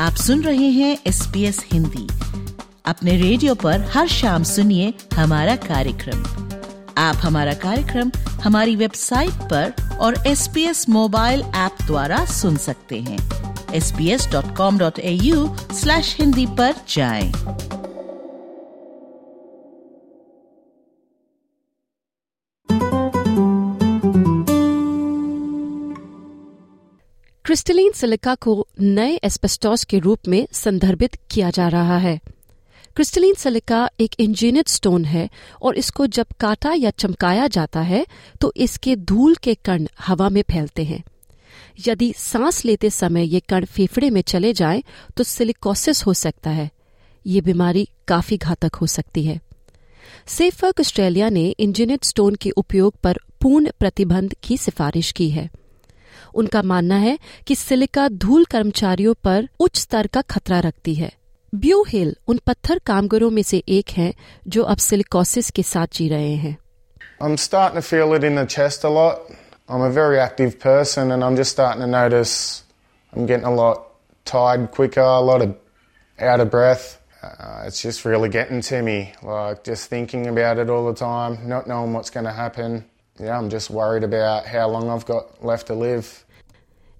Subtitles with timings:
[0.00, 2.06] आप सुन रहे हैं एस पी एस हिंदी।
[2.86, 6.24] अपने रेडियो पर हर शाम सुनिए हमारा कार्यक्रम।
[6.98, 8.10] आप हमारा कार्यक्रम
[8.44, 13.18] हमारी वेबसाइट पर और S P S mobile app द्वारा सुन सकते हैं।
[13.74, 17.32] S P S dot com dot A U slash Hindi पर जाएँ।
[27.54, 32.18] क्रिस्टलीन सिलिका को नए एस्पेस्टोस के रूप में संदर्भित किया जा रहा है।
[32.96, 35.28] क्रिस्टलीन सिलिका एक इंजीनियर्ड स्टोन है
[35.62, 38.04] और इसको जब काटा या चमकाया जाता है
[38.40, 41.02] तो इसके धूल के कण हवा में फैलते हैं।
[41.88, 44.82] यदि सांस लेते समय ये कण फेफड़े में चले जाएँ
[45.16, 46.70] तो सिलिकोसिस हो सकता है।
[47.26, 49.40] ये बीमारी काफ़ी घातक हो सकती है।
[50.28, 55.50] सेफर्क ऑस्ट्रेलिया ने इंजीनियर्ड स्टोन के उपयोग पर पूर्ण प्रतिबंध की सिफारिश की है।
[56.42, 61.12] उनका मानना है कि सिलिका धूल कर्मचारियों पर उच्च स्तर का खतरा रखती है
[61.54, 64.12] ब्यू हिल उन पत्थर कामगारों में से एक हैं
[64.48, 66.56] जो अब सिलिकोसिस के साथ जी रहे हैं
[67.20, 69.20] I'm starting to feel it in the chest a lot.
[69.68, 72.62] I'm a very active person and I'm just starting to notice
[73.12, 73.84] I'm getting a lot
[74.24, 75.54] tired quicker, a lot of
[76.18, 77.00] out of breath.
[77.22, 81.38] Uh, it's just really getting to me, like just thinking about it all the time,
[81.48, 82.84] not knowing what's going to happen.
[83.18, 86.23] Yeah, I'm just worried about how long I've got left to live.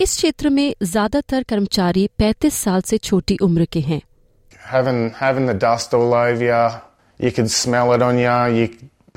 [0.00, 4.00] इस क्षेत्र में ज़्यादातर कर्मचारी 35 साल से छोटी उम्र के हैं
[4.70, 6.62] Having having the dust all over you,
[7.24, 8.32] you could smell it on you.
[8.54, 8.64] You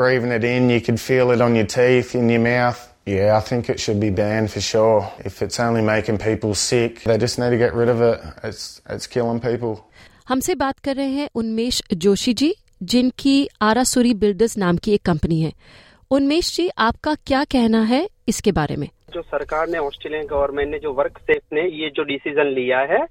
[0.02, 2.84] breathing it in, you could feel it on your teeth, in your mouth.
[3.08, 5.00] Yeah, I think it should be banned for sure.
[5.32, 8.22] If it's only making people sick, they just need to get rid of it.
[8.52, 9.76] It's it's killing people.
[10.30, 12.54] हमसे बात कर रहे हैं उन्मेष जोशी जी
[12.92, 13.38] जिनकी
[13.72, 15.54] Arasuri builders नाम की एक company है
[16.12, 18.88] उन्मेष जी, आपका क्या कहना है इसके बारे में?
[19.14, 23.02] जो सरकार ने, ऑस्ट्रेलियन गवर्नमेंट ने, जो वर्क सेफ़ ने, ये जो डिसीज़न लिया है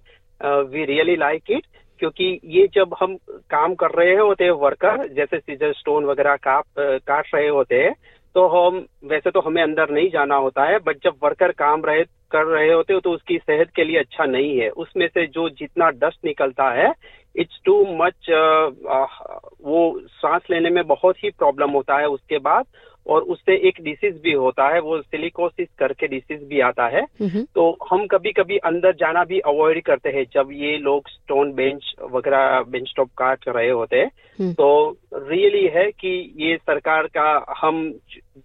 [0.41, 1.67] वी रियली लाइक इट
[2.01, 3.17] क्योंकि ये जब हम
[3.51, 7.95] काम कर रहे होते हैं वर्कर जैसे सीजर स्टोन वगैरह काट रहे होते हैं
[8.35, 12.03] तो हम, वैसे तो हमें अंदर नहीं जाना होता है बट जब वर्कर काम रहे,
[12.33, 15.49] कर रहे होते हो तो उसकी सेहत के लिए अच्छा नहीं है। उसमें से जो
[15.51, 16.93] जितना डस्ट निकलता है
[17.35, 18.31] इट्स टू मच
[19.65, 22.65] वो सांस लेने में बहुत ही प्रॉब्लम होता है। उसके बाद
[23.09, 27.05] और उससे एक डिसीज भी होता है वो सिलिकोसिस करके डिसीज भी आता है।
[27.55, 31.95] तो हम कभी कभी अंदर जाना भी अवॉइड करते हैं जब ये लोग स्टोन बेंच
[32.13, 34.11] वगैरह बेंच टॉप काट रहे होते हैं।
[34.55, 37.93] तो रियली है कि ये सरकार का हम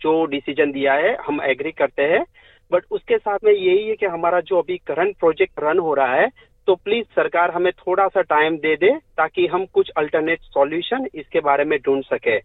[0.01, 2.23] जो डिसीज़न दिया है हम एग्री करते हैं।
[2.71, 6.15] बट उसके साथ में यही है कि हमारा जो अभी करंट प्रोजेक्ट रन हो रहा
[6.15, 6.27] है
[6.67, 11.39] तो प्लीज़ सरकार हमें थोड़ा सा टाइम दे दे ताकि हम कुछ अल्टरनेट सॉल्यूशन इसके
[11.39, 12.37] बारे में ढूंढ सके।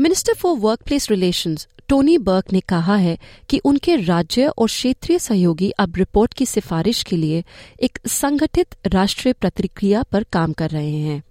[0.00, 3.16] Minister for workplace relations Tony Burke ने कहा है
[3.50, 7.42] कि उनके राज्य और क्षेत्रीय सहयोगी अब रिपोर्ट की सिफारिश के लिए
[7.82, 11.22] एक संगठित राष्ट्रीय प्रतिक्रिया पर काम कर रहे हैं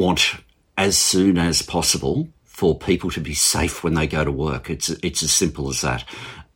[0.00, 0.24] want
[0.76, 4.70] as soon as possible for people to be safe when they go to work.
[4.70, 6.04] It's it's as simple as that.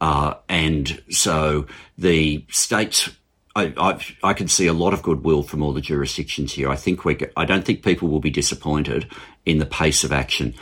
[0.00, 1.66] Uh, and so
[1.98, 3.10] the states,
[3.56, 6.68] I, I, I can see a lot of goodwill from all the jurisdictions here.
[6.68, 9.10] I think we, I don't think people will be disappointed
[9.44, 10.54] in the pace of action.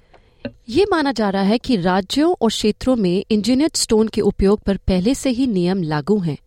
[0.69, 4.77] ये माना जा रहा है कि राज्यों और क्षेत्रों में इंजीनियर्ड स्टोन के उपयोग पर
[4.77, 6.39] पहले से ही नियम लागू हैं।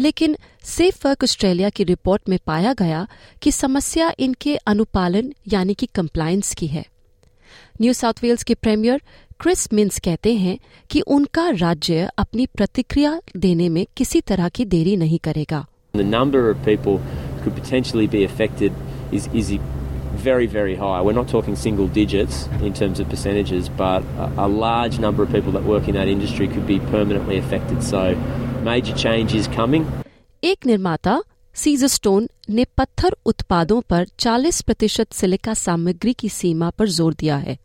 [0.00, 3.08] लेकिन सेफ़ वर्क ऑस्ट्रेलिया की रिपोर्ट में पाया गया
[3.42, 6.86] कि समस्या इनके अनुपालन यानी कि कंप्लायंस की है।
[7.80, 9.02] न्यू साउथ वेल्स के प्रीमियर
[9.40, 10.58] क्रिस मिन्स कहते हैं
[10.90, 15.66] कि उनका राज्य अपनी प्रतिक्रिया देने में किसी तरह की देरी नहीं करेगा।
[15.96, 16.98] The number of people
[17.42, 18.72] could potentially be affected
[19.14, 19.58] is, is
[20.10, 21.00] very, very high.
[21.00, 25.30] We're not talking single digits in terms of percentages, but a, a large number of
[25.30, 27.82] people that work in that industry could be permanently affected.
[27.82, 28.14] So,
[28.62, 29.86] major change is coming.
[30.42, 31.20] एक निर्माता
[31.56, 37.36] scissor stone ने पत्थर उत्पादों पर 40 प्रतिशत silica सामग्री की सीमा पर ज़ोर दिया
[37.36, 37.56] है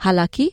[0.00, 0.50] हालाँकि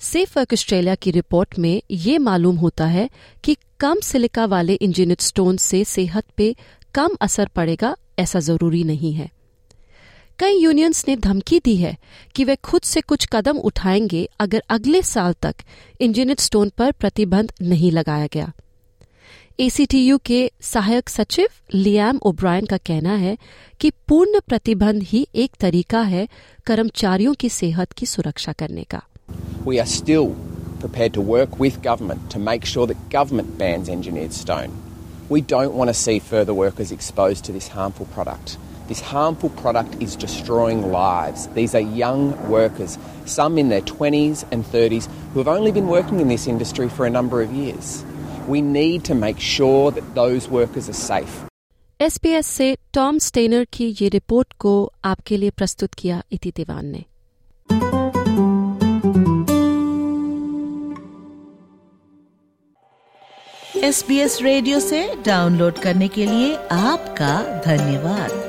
[0.00, 3.08] सेफ़ वर्क ऑस्ट्रेलिया की रिपोर्ट में ये मालूम होता है
[3.44, 6.54] कि कम सिलिका वाले इंजीनियर्ड स्टोन से सेहत पे
[6.94, 9.30] कम असर पड़ेगा ऐसा ज़रूरी नहीं है
[10.40, 11.96] कई यूनियंस ने धमकी दी है
[12.34, 15.56] कि वे खुद से कुछ कदम उठाएँगे अगर अगले साल तक
[16.00, 18.52] इंजीनियर्ड स्टोन पर प्रतिबंध नहीं लगाया गया
[19.60, 23.36] एसीटीयू के सहायक सचिव लियाम ओब्रायन का कहना है
[23.80, 26.26] कि पूर्ण प्रतिबंध ही एक तरीका है
[26.66, 29.02] कर्मचारियों की सेहत की सुरक्षा करने का
[29.66, 30.32] We are still
[30.80, 34.80] prepared to work with government to make sure that government bans engineered stone.
[35.30, 38.58] We don't want to see further workers exposed to this harmful product.
[38.89, 41.47] This harmful product is destroying lives.
[41.49, 46.19] These are young workers, some in their 20s and 30s, who have only been working
[46.19, 48.05] in this industry for a number of years.
[48.47, 51.41] We need to make sure that those workers are safe.
[51.99, 54.71] SPS से Tom Stayner की ये report को
[55.05, 57.05] आपके लिए प्रस्तुत किया इति दीवान ने
[63.87, 68.48] एस बी एस रेडियो से डाउनलोड करने के लिए आपका धन्यवाद